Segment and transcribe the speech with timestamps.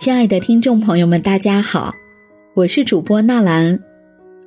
[0.00, 1.94] 亲爱的听众朋友们，大家好，
[2.54, 3.78] 我是主播纳兰，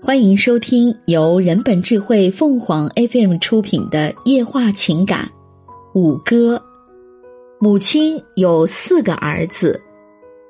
[0.02, 5.30] 欢迎收听由人本智慧凤凰 FM 出品的《夜话情感》。
[6.00, 6.60] 五哥，
[7.60, 9.80] 母亲有四个儿子，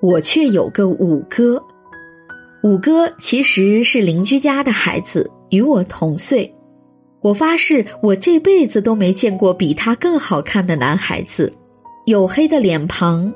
[0.02, 1.62] 我却有个五哥。
[2.64, 6.50] 五哥其实是邻居家的孩子，与我同岁。
[7.22, 11.52] 我发誓，我这辈子都没见过比他更好看的男孩子，
[12.08, 13.34] 黝黑的脸庞。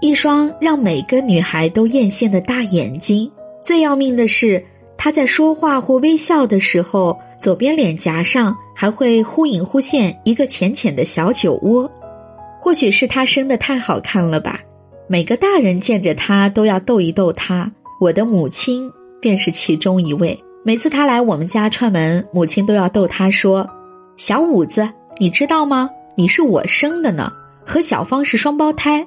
[0.00, 3.30] 一双让每个女孩都艳羡的大眼睛，
[3.64, 4.64] 最要命的是，
[4.96, 11.90] 他在说话或微笑的时候，左边脸颊上还会忽隐忽现一个浅浅的小酒窝。
[12.60, 14.60] 或许是他生的太好看了吧，
[15.08, 17.70] 每个大人见着他都要逗一逗他。
[18.00, 18.88] 我的母亲
[19.20, 20.38] 便是其中一位。
[20.64, 23.68] 每次他来我们家串门，母亲都要逗他说
[24.16, 25.90] ：“小五子，你知道吗？
[26.16, 27.32] 你是我生的呢，
[27.64, 29.04] 和小芳是双胞胎。”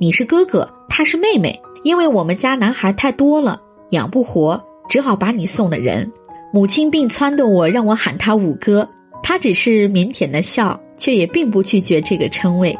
[0.00, 1.60] 你是哥哥，他是妹妹。
[1.82, 3.60] 因为我们家男孩太多了，
[3.90, 6.10] 养不活，只好把你送了人。
[6.52, 8.88] 母亲并撺掇我，让我喊他五哥。
[9.22, 12.76] 他只是腼腆的笑，却也并不拒绝这个称谓。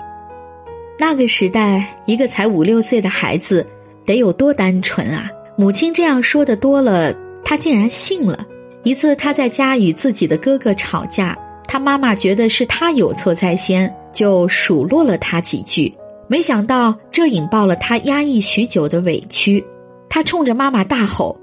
[0.99, 3.67] 那个时代，一个才五六岁的孩子，
[4.05, 5.31] 得有多单纯啊！
[5.57, 8.47] 母亲这样说的多了，他竟然信了。
[8.85, 15.93] 一次，他在家与自己的哥哥吵架，他妈妈觉得是他有错在先，就数落了他几句。
[16.29, 19.65] 没想到这引爆了他压抑许久的委屈，
[20.11, 21.39] 他冲着妈妈大吼：“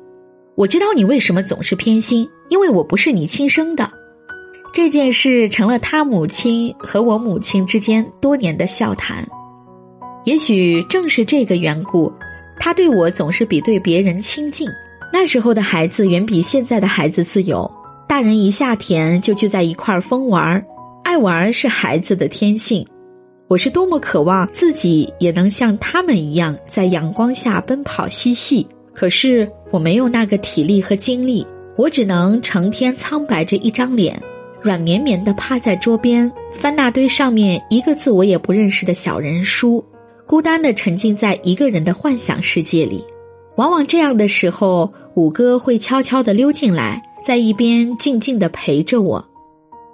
[0.55, 3.91] 我知道你为什么总是偏心，因为我不是你亲生的。”
[4.72, 9.28] 这件事成了他母亲和我母亲之间多年的笑谈。
[10.25, 12.11] 也许正是这个缘故，
[12.59, 14.69] 他对我总是比对别人亲近。
[15.13, 17.72] 那时候的孩子远比现在的孩子自由，
[18.08, 20.66] 大人一下田就聚在一块疯玩儿，
[21.03, 22.86] 爱玩是孩子的天性。
[23.47, 31.45] 我是多么渴望自己也能像他们一样在阳光下奔跑嬉戏，可是我没有那个体力和精力，
[31.77, 34.19] 我只能成天苍白着一张脸，
[34.61, 39.85] 软绵绵的趴在桌边翻那堆上面一个字我也不认识的小人书，
[40.25, 43.06] 孤单的沉浸在一个人的幻想世界里。
[43.57, 49.23] 往往这样的时候，五哥会悄悄的溜进来，在一边静静的陪着我。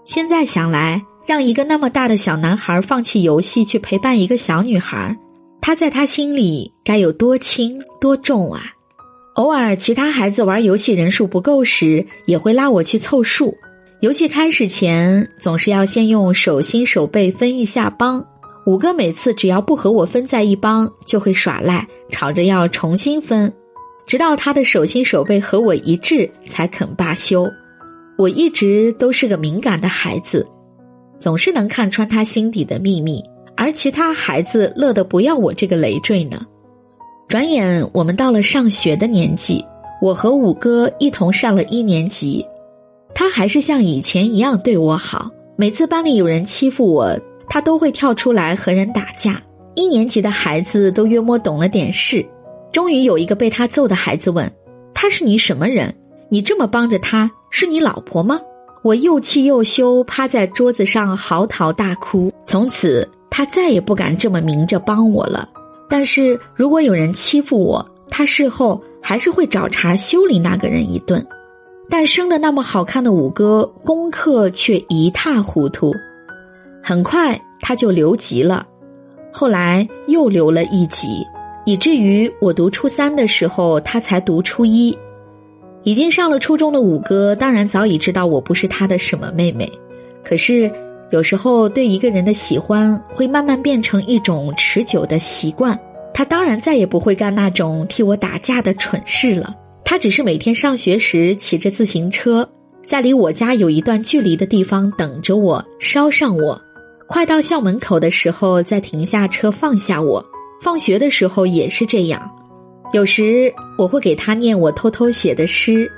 [0.05, 1.03] 现在想来。
[1.25, 5.17] 让一个那么大的小男孩放弃游戏去陪伴一个小女孩，
[5.61, 8.63] 他在他心里该有多轻多重啊！
[9.35, 13.55] 偶尔其他孩子玩游戏人数不够时，也会拉我去凑数。
[14.01, 18.25] 游戏开始前，总是要先用手心手背分一下帮。
[18.65, 23.53] 五哥每次只要不和我分在一帮，就会耍赖，吵着要重新分，
[24.05, 27.47] 直到他的手心手背和我一致，才肯罢休。
[28.17, 30.47] 我一直都是个敏感的孩子。
[31.21, 33.23] 总是能看穿他心底的秘密，
[33.55, 36.41] 而其他孩子乐得不要我这个累赘呢。
[37.27, 39.63] 转眼我们到了上学的年纪，
[40.01, 42.43] 我和五哥一同上了一年级，
[43.13, 45.29] 他还是像以前一样对我好。
[45.55, 47.15] 每次班里有人欺负我，
[47.47, 49.39] 他都会跳出来和人打架。
[49.75, 52.25] 一年级的孩子都约摸懂了点事，
[52.73, 54.51] 终于有一个被他揍的孩子问
[54.93, 55.95] ：“他是你什么人？
[56.29, 58.41] 你这么帮着他，是你老婆吗？”
[58.83, 62.31] 我又气又羞，趴在桌子上嚎啕大哭。
[62.45, 65.47] 从此，他再也不敢这么明着帮我了。
[65.87, 71.25] 但是如果有人欺负我，他事后还是会找茬修理那个人一顿。
[71.89, 75.93] 但生的那么好看的五哥，功课却一塌糊涂。
[76.81, 78.65] 很快他就留级了，
[79.31, 81.23] 后来又留了一级，
[81.65, 84.97] 以至于我读初三的时候，他才读初一。
[85.83, 89.71] 已经上了初中的五哥，当然早已知道我不是他的什么妹妹。
[90.23, 90.71] 可是
[91.11, 95.77] 有时候对一个人的喜欢，会慢慢变成一种持久的习惯。
[96.13, 99.55] 他当然再也不会干那种替我打架的蠢事了。
[99.83, 102.47] 他只是每天上学时骑着自行车，
[102.85, 106.61] 在离我家有一段距离的地方等着我，捎上我。
[107.07, 110.23] 快到校门口的时候，再停下车放下我。
[110.61, 112.31] 放学的时候也是这样。
[112.93, 115.89] 有时我会给他念我偷偷写的诗，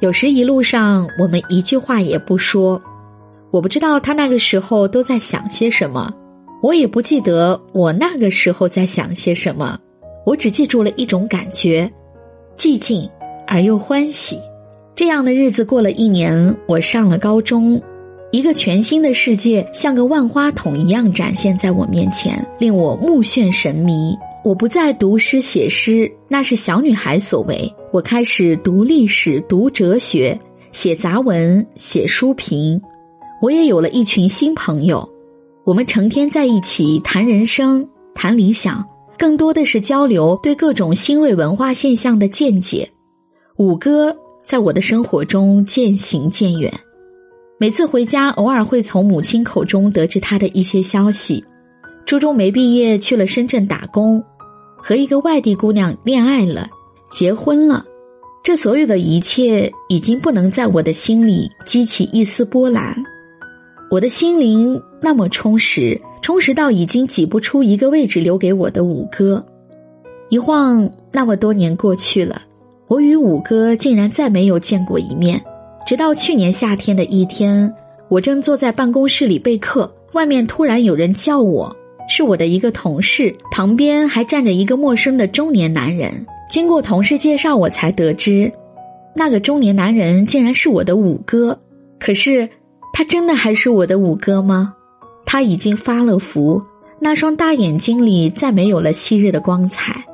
[0.00, 2.80] 有时一路上我们一句话也不说。
[3.52, 6.12] 我不知道他那个时候都在想些什么，
[6.60, 9.78] 我也不记得我那个时候在想些什么。
[10.26, 11.88] 我只记住了一种感觉：
[12.56, 13.08] 寂静
[13.46, 14.38] 而又欢喜。
[14.96, 17.80] 这样的日子过了一年，我上了高中，
[18.32, 24.16] 一个全新的世界像个万花筒一样展现在我面前，令我目眩神迷。
[24.42, 27.70] 我不再读诗写诗，那是小女孩所为。
[27.92, 30.38] 我开始读历史、读哲学、
[30.72, 32.80] 写杂文、写书评。
[33.42, 35.06] 我也有了一群新朋友，
[35.64, 38.82] 我们成天在一起谈人生、谈理想，
[39.18, 42.88] 更多的是交流对各种新锐文化现象的见解。
[43.58, 46.72] 五哥在我的生活中渐行渐远，
[47.58, 51.44] 每次回家，偶尔会从母亲口中得知他的一些消息：
[52.06, 54.22] 初中没毕业去了深圳打工，
[54.82, 56.68] 和一个外地姑娘恋爱了，
[57.12, 57.84] 结婚了。
[58.42, 62.96] 这所有的一切已经不能在我的心里激起一丝波澜，
[63.90, 69.44] 我的心灵那么充实，充实到已经挤不出一个位置留给我的五哥。
[70.30, 72.40] 一晃那么多年过去了，
[72.86, 75.38] 我与五哥竟然再没有见过一面。
[75.86, 77.72] 直到去年夏天的一天，
[78.08, 81.76] 我正坐在办公室里备课，外面突然有人叫我，
[82.12, 86.26] 是我的一个同事，旁边还站着一个陌生的中年男人。
[86.50, 88.52] 经过同事介绍，我才得知，
[89.14, 91.56] 那个中年男人竟然是我的五哥。
[92.00, 92.48] 可是，
[92.92, 94.74] 他真的还是我的五哥吗？
[95.24, 96.60] 他已经发了福，
[96.98, 100.04] 那双大眼睛里再没有了昔日的光彩，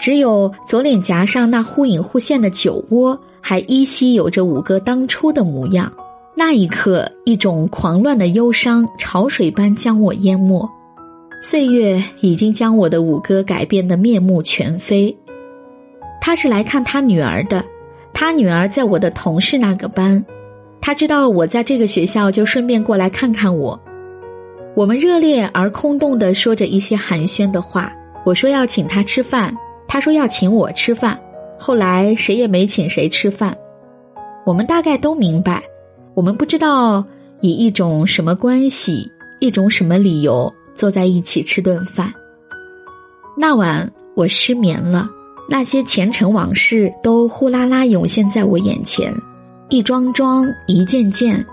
[0.00, 5.92] 只有左脸颊上那忽隐忽现的酒窝，还依稀有着五哥当初的模样。
[6.34, 10.66] 那一刻，一种狂乱的忧伤潮水般将我淹没，
[11.44, 15.14] 岁月已经将我的五哥改变得面目全非。
[16.20, 17.64] 他是来看他女儿的，
[18.14, 20.24] 他女儿在我的同事那个班，
[20.80, 23.78] 他知道我在这个学校，就顺便过来看看我。
[24.76, 27.92] 我们热烈而空洞的说着一些寒暄的话。
[28.24, 29.52] 我说要请他吃饭，
[29.88, 31.18] 他说要请我吃饭。
[31.58, 33.58] 后来谁也没请谁吃饭。
[34.46, 35.60] 我们大概都明白，
[36.14, 37.04] 我们不知道
[37.40, 39.10] 以一种什么关系，
[39.40, 42.12] 一种什么理由坐在一起吃顿饭。
[43.36, 45.08] 那晚我失眠了。
[45.48, 49.12] 那些前尘往事都呼啦啦涌现在我眼前，
[49.68, 51.44] 一桩桩，一件件，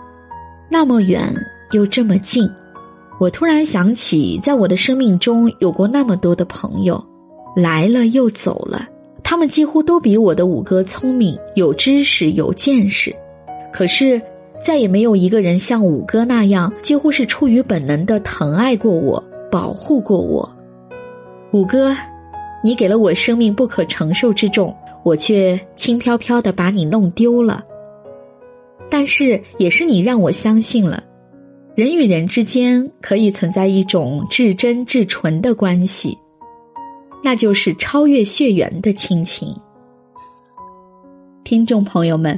[0.70, 1.34] 那么远
[1.72, 2.50] 又这么近。
[3.20, 7.04] 我突然想起，在我的生命中有过那么多的朋友，
[7.56, 8.88] 来了又走了，
[9.24, 13.14] 他们几乎都比我的五哥聪明，有知识，有见识。
[13.74, 14.22] 可是，
[14.64, 20.50] 再也没有一个人像五哥那样，几乎是出于本能的疼爱过我，保护过我。
[21.52, 21.96] 五哥。
[22.62, 27.64] 你给了我生命不可承受之重，我却轻飘飘的把你弄丢了。
[28.90, 31.02] 但是，也是你让我相信了，
[31.74, 36.18] 人与人之间可以存在一种至真至纯的关系，
[37.24, 39.56] 那就是超越血缘的亲情。
[41.46, 42.38] 听众朋友们，